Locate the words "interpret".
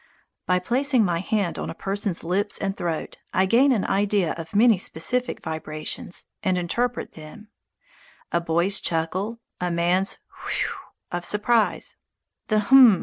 6.57-7.13